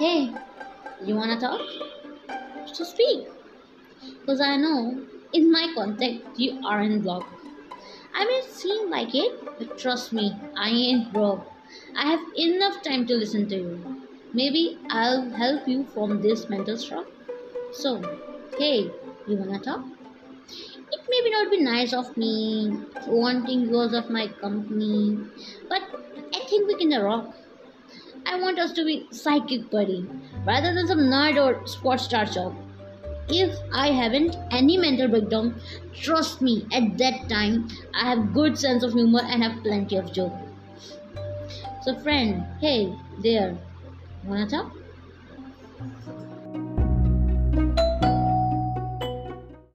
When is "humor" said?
38.92-39.22